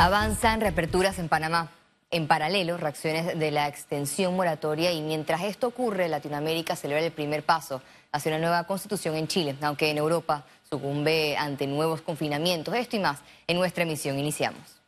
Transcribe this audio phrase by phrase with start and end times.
[0.00, 1.72] Avanzan reaperturas en Panamá.
[2.10, 7.42] En paralelo, reacciones de la extensión moratoria y mientras esto ocurre, Latinoamérica celebra el primer
[7.42, 12.74] paso hacia una nueva constitución en Chile, aunque en Europa sucumbe ante nuevos confinamientos.
[12.74, 14.80] Esto y más en nuestra emisión iniciamos.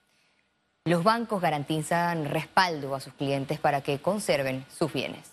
[0.86, 5.30] Los bancos garantizan respaldo a sus clientes para que conserven sus bienes.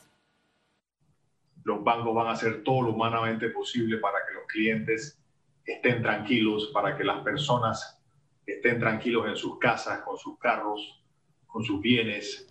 [1.64, 5.18] Los bancos van a hacer todo lo humanamente posible para que los clientes
[5.64, 7.99] estén tranquilos, para que las personas
[8.54, 11.04] estén tranquilos en sus casas, con sus carros,
[11.48, 12.50] con sus bienes.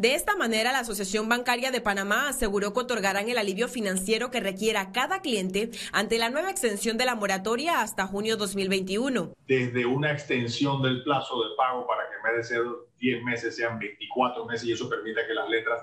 [0.00, 4.40] De esta manera, la Asociación Bancaria de Panamá aseguró que otorgarán el alivio financiero que
[4.40, 9.34] requiera cada cliente ante la nueva extensión de la moratoria hasta junio 2021.
[9.46, 12.64] Desde una extensión del plazo de pago para que en vez de ser
[12.98, 15.82] 10 meses sean 24 meses y eso permita que las letras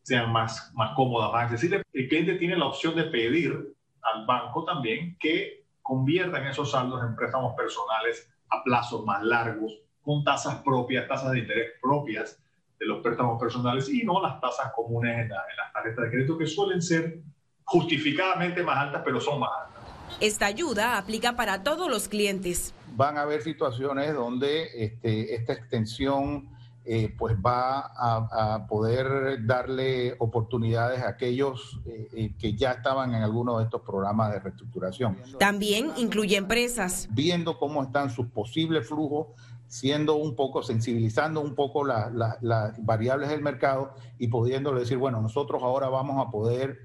[0.00, 1.82] sean más, más cómodas, más accesibles.
[1.92, 3.52] El cliente tiene la opción de pedir
[4.00, 10.24] al banco también que conviertan esos saldos en préstamos personales a plazos más largos, con
[10.24, 12.42] tasas propias, tasas de interés propias
[12.78, 16.46] de los préstamos personales y no las tasas comunes en, las tarjetas de crédito que
[16.46, 17.20] suelen ser
[17.64, 19.82] justificadamente más altas, pero son más altas.
[20.20, 22.74] Esta ayuda aplica para todos los clientes.
[22.94, 26.48] Van a haber situaciones donde este, esta extensión
[26.90, 33.22] eh, pues va a, poder darle oportunidades a aquellos eh, eh, que ya estaban en
[33.22, 35.18] alguno de estos programas de reestructuración.
[35.38, 37.06] También incluye empresas.
[37.10, 39.26] Viendo cómo están sus posibles flujos,
[39.66, 42.38] siendo un poco, sensibilizando un poco las
[42.78, 46.78] variables del mercado y pudiéndole decir, bueno, nosotros ahora vamos a poder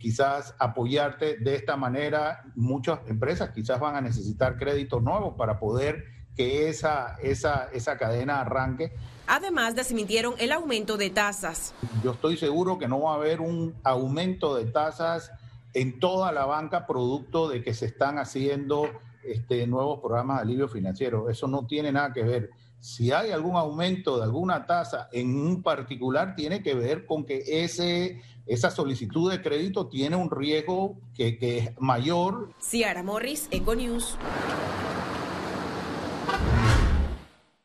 [0.00, 2.42] quizás apoyarte de esta manera.
[2.56, 8.40] Muchas empresas quizás van a necesitar créditos nuevos para poder que esa, esa, esa cadena
[8.40, 8.92] arranque.
[9.26, 11.74] Además, desmintieron el aumento de tasas.
[12.04, 15.32] Yo estoy seguro que no va a haber un aumento de tasas
[15.74, 18.88] en toda la banca producto de que se están haciendo
[19.24, 21.28] este, nuevos programas de alivio financiero.
[21.28, 22.50] Eso no tiene nada que ver.
[22.78, 27.42] Si hay algún aumento de alguna tasa en un particular, tiene que ver con que
[27.64, 32.50] ese, esa solicitud de crédito tiene un riesgo que, que es mayor.
[32.60, 34.16] Ciara Morris, Econews.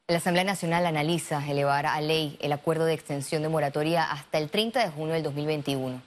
[0.07, 4.49] La Asamblea Nacional analiza elevar a ley el acuerdo de extensión de moratoria hasta el
[4.49, 6.01] 30 de junio del 2021.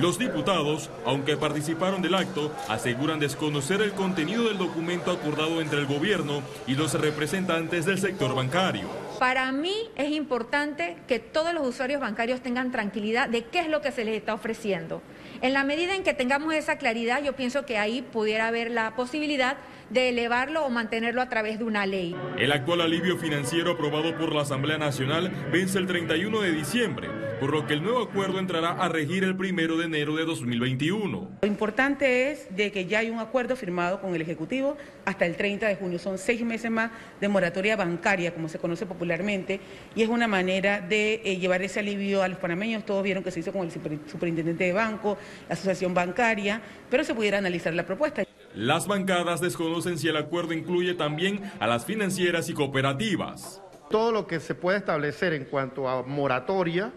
[0.00, 5.86] Los diputados, aunque participaron del acto, aseguran desconocer el contenido del documento acordado entre el
[5.86, 9.01] gobierno y los representantes del sector bancario.
[9.18, 13.80] Para mí es importante que todos los usuarios bancarios tengan tranquilidad de qué es lo
[13.80, 15.02] que se les está ofreciendo.
[15.40, 18.94] En la medida en que tengamos esa claridad, yo pienso que ahí pudiera haber la
[18.94, 19.56] posibilidad
[19.90, 22.16] de elevarlo o mantenerlo a través de una ley.
[22.38, 27.08] El actual alivio financiero aprobado por la Asamblea Nacional vence el 31 de diciembre,
[27.42, 31.38] por lo que el nuevo acuerdo entrará a regir el 1 de enero de 2021.
[31.42, 35.34] Lo importante es de que ya hay un acuerdo firmado con el Ejecutivo hasta el
[35.34, 35.98] 30 de junio.
[35.98, 39.58] Son seis meses más de moratoria bancaria, como se conoce popularmente,
[39.96, 42.86] y es una manera de eh, llevar ese alivio a los panameños.
[42.86, 43.72] Todos vieron que se hizo con el
[44.06, 48.22] superintendente de banco, la asociación bancaria, pero se pudiera analizar la propuesta.
[48.54, 53.60] Las bancadas desconocen si el acuerdo incluye también a las financieras y cooperativas.
[53.90, 56.92] Todo lo que se puede establecer en cuanto a moratoria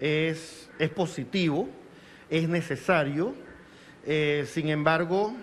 [0.00, 1.68] es, es positivo,
[2.30, 3.34] es necesario.
[4.06, 5.34] Eh, sin embargo,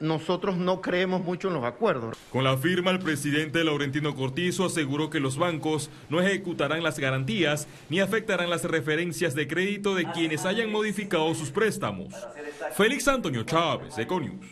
[0.00, 2.16] nosotros no creemos mucho en los acuerdos.
[2.30, 7.66] Con la firma, el presidente Laurentino Cortizo aseguró que los bancos no ejecutarán las garantías
[7.88, 12.14] ni afectarán las referencias de crédito de quienes hayan modificado sus préstamos.
[12.76, 14.46] Félix Antonio Chávez, Econius.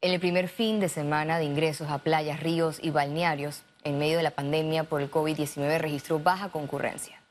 [0.00, 4.18] En el primer fin de semana de ingresos a playas, ríos y balnearios, en medio
[4.18, 7.22] de la pandemia por el COVID-19 registró baja concurrencia.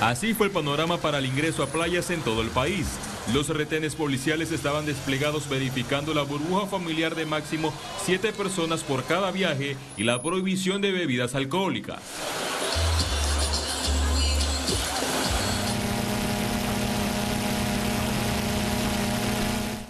[0.00, 2.86] Así fue el panorama para el ingreso a playas en todo el país.
[3.32, 7.72] Los retenes policiales estaban desplegados verificando la burbuja familiar de máximo
[8.04, 12.45] siete personas por cada viaje y la prohibición de bebidas alcohólicas.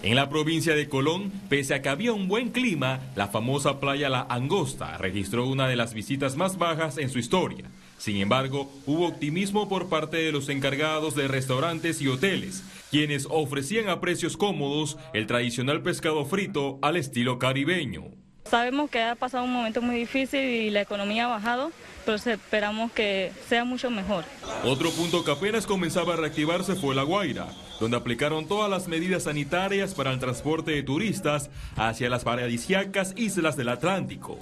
[0.07, 4.09] En la provincia de Colón, pese a que había un buen clima, la famosa playa
[4.09, 7.73] La Angosta registró una de las visitas más bajas en su historia.
[7.99, 12.63] Sin embargo, hubo optimismo por parte de los encargados de restaurantes y hoteles,
[12.93, 18.05] quienes ofrecían a precios cómodos el tradicional pescado frito al estilo caribeño.
[18.49, 21.73] Sabemos que ha pasado un momento muy difícil y la economía ha bajado,
[22.05, 24.25] pero esperamos que sea mucho mejor.
[24.63, 27.49] Otro punto que apenas comenzaba a reactivarse fue La Guaira,
[27.81, 33.57] donde aplicaron todas las medidas sanitarias para el transporte de turistas hacia las paradisíacas islas
[33.57, 34.39] del Atlántico.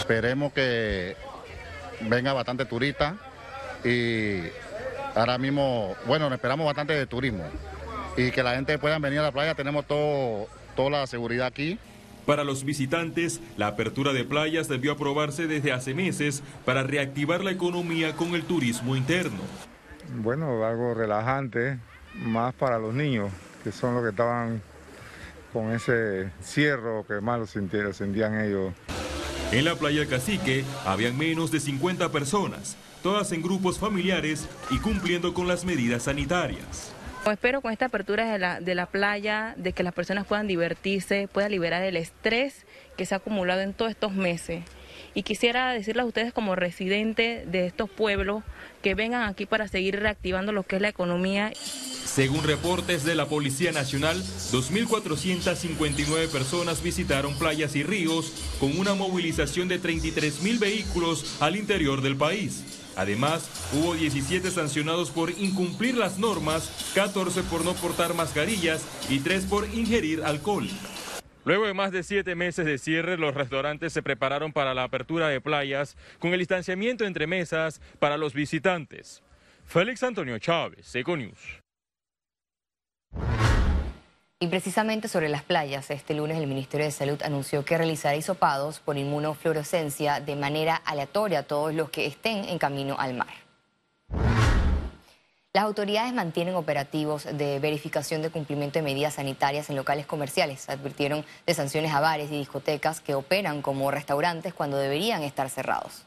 [0.00, 1.16] Esperemos que
[2.08, 3.16] venga bastante turista
[3.84, 4.42] y
[5.14, 7.44] Ahora mismo, bueno, esperamos bastante de turismo
[8.16, 9.54] y que la gente pueda venir a la playa.
[9.54, 11.78] Tenemos todo, toda la seguridad aquí.
[12.26, 17.52] Para los visitantes, la apertura de playas debió aprobarse desde hace meses para reactivar la
[17.52, 19.40] economía con el turismo interno.
[20.16, 21.78] Bueno, algo relajante,
[22.14, 23.32] más para los niños,
[23.64, 24.62] que son los que estaban
[25.52, 28.72] con ese cierro que más lo sintieron, sentían ellos.
[29.50, 35.34] En la playa Cacique habían menos de 50 personas, todas en grupos familiares y cumpliendo
[35.34, 36.92] con las medidas sanitarias.
[37.26, 41.28] Espero con esta apertura de la, de la playa, de que las personas puedan divertirse,
[41.32, 44.62] puedan liberar el estrés que se ha acumulado en todos estos meses.
[45.14, 48.42] Y quisiera decirles a ustedes como residentes de estos pueblos
[48.82, 51.52] que vengan aquí para seguir reactivando lo que es la economía.
[52.04, 59.68] Según reportes de la Policía Nacional, 2.459 personas visitaron playas y ríos con una movilización
[59.68, 62.62] de 33.000 vehículos al interior del país.
[62.96, 69.46] Además, hubo 17 sancionados por incumplir las normas, 14 por no portar mascarillas y 3
[69.46, 70.68] por ingerir alcohol.
[71.44, 75.28] Luego de más de siete meses de cierre, los restaurantes se prepararon para la apertura
[75.28, 79.22] de playas con el distanciamiento entre mesas para los visitantes.
[79.66, 81.60] Félix Antonio Chávez, Econews.
[84.40, 88.80] Y precisamente sobre las playas, este lunes el Ministerio de Salud anunció que realizará hisopados
[88.80, 93.32] por inmunofluorescencia de manera aleatoria a todos los que estén en camino al mar.
[95.54, 100.68] Las autoridades mantienen operativos de verificación de cumplimiento de medidas sanitarias en locales comerciales.
[100.68, 106.06] Advirtieron de sanciones a bares y discotecas que operan como restaurantes cuando deberían estar cerrados.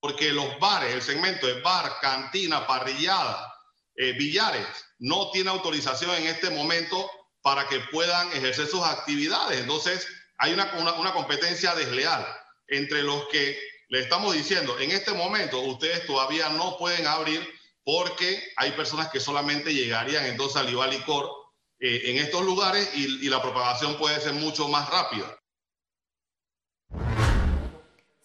[0.00, 3.54] Porque los bares, el segmento de bar, cantina, parrillada,
[3.96, 4.66] eh, billares,
[4.98, 7.10] no tiene autorización en este momento
[7.40, 9.60] para que puedan ejercer sus actividades.
[9.60, 12.22] Entonces, hay una, una, competencia desleal
[12.68, 13.58] entre los que
[13.88, 17.53] le estamos diciendo, en este momento ustedes todavía no pueden abrir
[17.84, 21.30] porque hay personas que solamente llegarían entonces al IVA licor
[21.78, 25.38] eh, en estos lugares y, y la propagación puede ser mucho más rápida.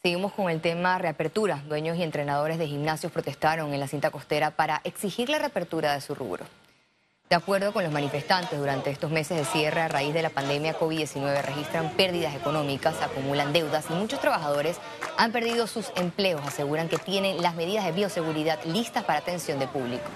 [0.02, 1.62] Seguimos con el tema reapertura.
[1.68, 6.00] Dueños y entrenadores de gimnasios protestaron en la cinta costera para exigir la reapertura de
[6.00, 6.46] su rubro.
[7.30, 10.76] De acuerdo con los manifestantes, durante estos meses de cierre a raíz de la pandemia
[10.76, 14.78] COVID-19 registran pérdidas económicas, acumulan deudas y muchos trabajadores
[15.16, 16.42] han perdido sus empleos.
[16.44, 20.10] Aseguran que tienen las medidas de bioseguridad listas para atención de público.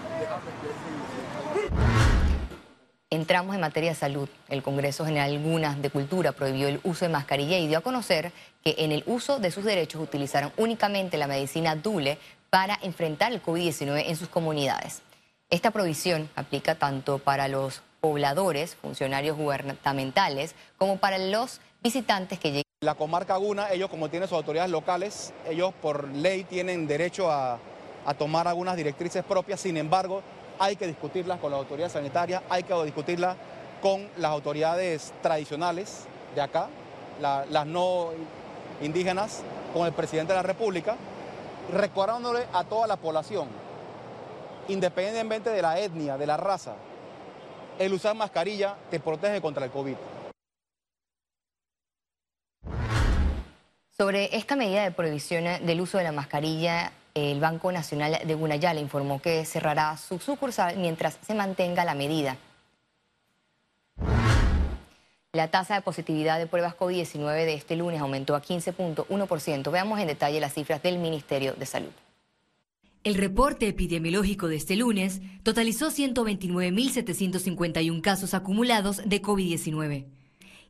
[3.11, 4.27] Entramos en materia de salud.
[4.49, 8.31] El Congreso General de Cultura prohibió el uso de mascarilla y dio a conocer
[8.63, 12.17] que en el uso de sus derechos utilizaron únicamente la medicina Dule
[12.49, 15.03] para enfrentar el COVID-19 en sus comunidades.
[15.53, 22.63] Esta provisión aplica tanto para los pobladores, funcionarios gubernamentales, como para los visitantes que llegan.
[22.81, 27.59] La comarca Guna, ellos como tienen sus autoridades locales, ellos por ley tienen derecho a,
[28.17, 30.23] tomar algunas directrices propias, sin embargo,
[30.57, 33.37] hay que discutirlas con las autoridades sanitarias, hay que discutirlas
[33.79, 36.67] con las autoridades tradicionales de acá,
[37.21, 38.07] las no
[38.81, 40.95] indígenas, con el presidente de la República,
[41.71, 43.49] recordándole a toda la población
[44.67, 46.75] independientemente de la etnia, de la raza,
[47.79, 49.95] el usar mascarilla te protege contra el COVID.
[53.97, 58.79] Sobre esta medida de prohibición del uso de la mascarilla, el Banco Nacional de Gunayala
[58.79, 62.37] informó que cerrará su sucursal mientras se mantenga la medida.
[65.31, 69.71] La tasa de positividad de pruebas COVID-19 de este lunes aumentó a 15.1%.
[69.71, 71.91] Veamos en detalle las cifras del Ministerio de Salud.
[73.03, 80.05] El reporte epidemiológico de este lunes totalizó 129.751 casos acumulados de COVID-19.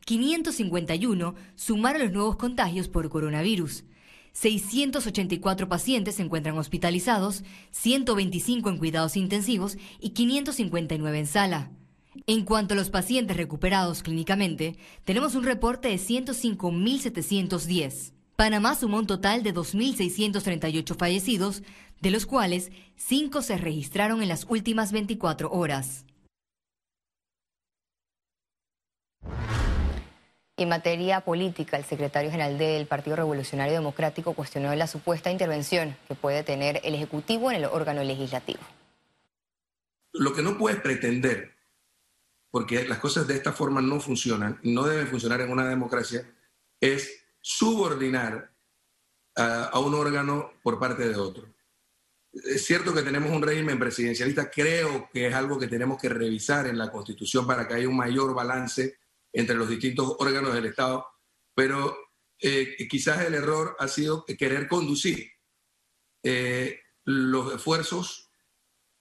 [0.03, 3.83] 551 sumaron los nuevos contagios por coronavirus.
[4.31, 11.69] 684 pacientes se encuentran hospitalizados, 125 en cuidados intensivos y 559 en sala.
[12.25, 18.13] En cuanto a los pacientes recuperados clínicamente, tenemos un reporte de 105.710.
[18.35, 21.63] Panamá sumó un total de 2.638 fallecidos,
[22.01, 26.05] de los cuales cinco se registraron en las últimas 24 horas.
[30.57, 36.15] En materia política, el secretario general del Partido Revolucionario Democrático cuestionó la supuesta intervención que
[36.15, 38.59] puede tener el Ejecutivo en el órgano legislativo.
[40.11, 41.53] Lo que no puedes pretender,
[42.51, 46.23] porque las cosas de esta forma no funcionan, no deben funcionar en una democracia,
[46.79, 48.49] es subordinar
[49.35, 51.53] a un órgano por parte de otro.
[52.31, 56.65] Es cierto que tenemos un régimen presidencialista, creo que es algo que tenemos que revisar
[56.65, 58.97] en la Constitución para que haya un mayor balance
[59.31, 61.05] entre los distintos órganos del Estado,
[61.53, 61.95] pero
[62.39, 65.31] eh, quizás el error ha sido querer conducir
[66.23, 68.31] eh, los esfuerzos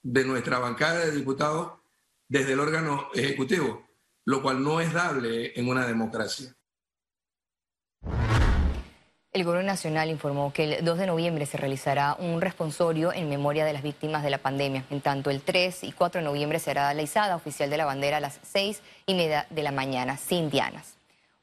[0.02, 1.80] de nuestra bancada de diputados
[2.28, 3.88] desde el órgano ejecutivo,
[4.26, 6.54] lo cual no es dable en una democracia.
[9.32, 13.64] El Gobierno Nacional informó que el 2 de noviembre se realizará un responsorio en memoria
[13.64, 14.84] de las víctimas de la pandemia.
[14.90, 18.18] En tanto, el 3 y 4 de noviembre será la izada oficial de la bandera
[18.18, 20.96] a las 6 y media de la mañana, sin dianas.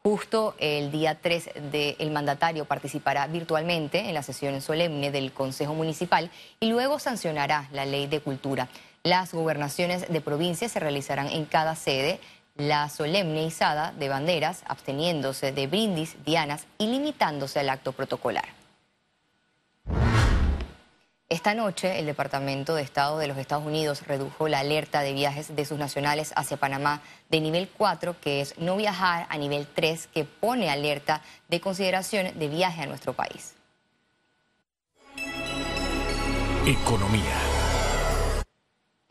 [0.03, 1.49] Justo el día 3
[1.97, 6.29] el mandatario participará virtualmente en la sesión solemne del Consejo Municipal
[6.59, 8.67] y luego sancionará la ley de cultura.
[9.01, 12.19] Las gobernaciones de provincia se realizarán en cada sede
[12.59, 18.45] la solemne izada de banderas, absteniéndose de brindis, dianas y limitándose al acto protocolar.
[21.29, 25.55] Esta noche, el Departamento de Estado de los Estados Unidos redujo la alerta de viajes
[25.55, 30.07] de sus nacionales hacia Panamá de nivel 4, que es no viajar, a nivel 3,
[30.07, 33.53] que pone alerta de consideración de viaje a nuestro país.
[36.65, 37.48] Economía.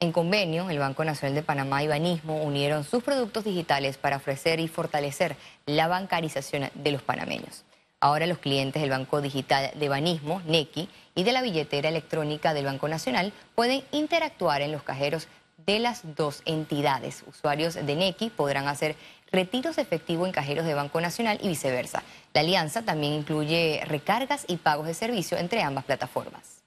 [0.01, 4.61] En convenio, el Banco Nacional de Panamá y Banismo unieron sus productos digitales para ofrecer
[4.61, 5.35] y fortalecer
[5.67, 7.65] la bancarización de los panameños.
[7.99, 12.67] Ahora los clientes del Banco Digital de Banismo, NECI, y de la billetera electrónica del
[12.67, 15.27] Banco Nacional pueden interactuar en los cajeros
[15.67, 17.25] de las dos entidades.
[17.27, 18.95] Usuarios de NECI podrán hacer
[19.33, 22.05] retiros efectivos en cajeros de Banco Nacional y viceversa.
[22.35, 26.58] La alianza también incluye recargas y pagos de servicio entre ambas plataformas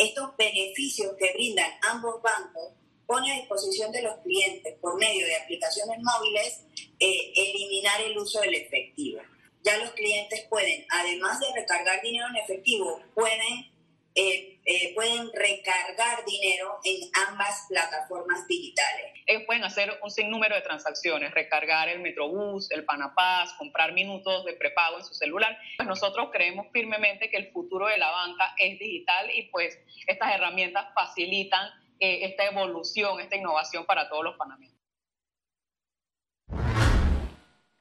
[0.00, 2.72] estos beneficios que brindan ambos bancos
[3.06, 6.60] pone a disposición de los clientes por medio de aplicaciones móviles
[7.00, 9.20] eh, eliminar el uso del efectivo.
[9.62, 13.70] Ya los clientes pueden, además de recargar dinero en efectivo, pueden
[14.14, 19.06] eh, eh, pueden recargar dinero en ambas plataformas digitales.
[19.26, 24.52] Ellos pueden hacer un sinnúmero de transacciones, recargar el Metrobús, el Panapaz, comprar minutos de
[24.52, 25.58] prepago en su celular.
[25.76, 30.32] Pues nosotros creemos firmemente que el futuro de la banca es digital y pues estas
[30.36, 34.79] herramientas facilitan eh, esta evolución, esta innovación para todos los panameños.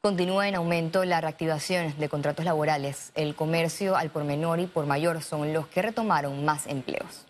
[0.02, 3.12] Continúa en aumento la reactivación de contratos laborales.
[3.16, 7.26] El comercio al por menor y por mayor son los que retomaron más empleos.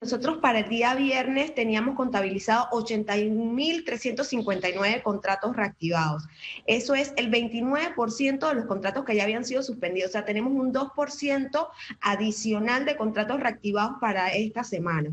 [0.00, 6.26] Nosotros para el día viernes teníamos contabilizado 81.359 contratos reactivados.
[6.64, 10.08] Eso es el 29% de los contratos que ya habían sido suspendidos.
[10.08, 11.68] O sea, tenemos un 2%
[12.00, 15.10] adicional de contratos reactivados para esta semana.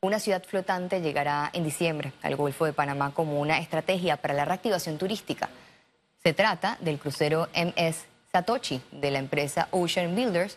[0.00, 4.44] Una ciudad flotante llegará en diciembre al Golfo de Panamá como una estrategia para la
[4.44, 5.48] reactivación turística.
[6.22, 10.56] Se trata del crucero MS Satoshi de la empresa Ocean Builders,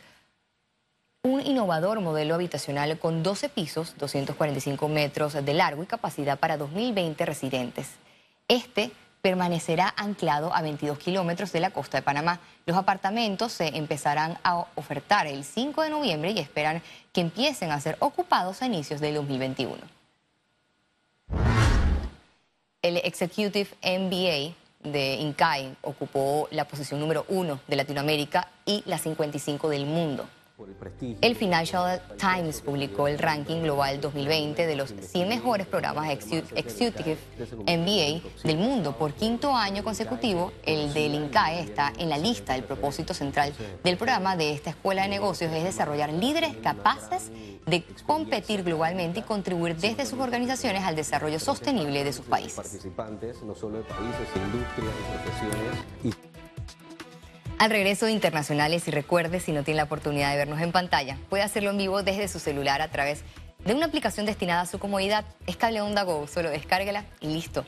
[1.23, 7.25] un innovador modelo habitacional con 12 pisos, 245 metros de largo y capacidad para 2.020
[7.25, 7.89] residentes.
[8.47, 12.39] Este permanecerá anclado a 22 kilómetros de la costa de Panamá.
[12.65, 16.81] Los apartamentos se empezarán a ofertar el 5 de noviembre y esperan
[17.13, 19.77] que empiecen a ser ocupados a inicios del 2021.
[22.81, 29.69] El Executive MBA de INCAI ocupó la posición número uno de Latinoamérica y la 55
[29.69, 30.25] del mundo.
[31.21, 37.17] El Financial Times publicó el ranking global 2020 de los 100 mejores programas Executive
[37.65, 38.95] MBA del mundo.
[38.97, 42.55] Por quinto año consecutivo, el del INCAE está en la lista.
[42.55, 43.53] El propósito central
[43.83, 47.31] del programa de esta escuela de negocios es desarrollar líderes capaces
[47.65, 52.55] de competir globalmente y contribuir desde sus organizaciones al desarrollo sostenible de sus países.
[52.55, 54.93] Participantes no solo de países, industrias
[56.03, 56.30] y profesiones.
[57.61, 61.15] Al regreso de internacionales y recuerde, si no tiene la oportunidad de vernos en pantalla,
[61.29, 63.21] puede hacerlo en vivo desde su celular a través
[63.63, 65.25] de una aplicación destinada a su comodidad.
[65.45, 67.63] Es Cable Onda Go, solo descárguela y listo.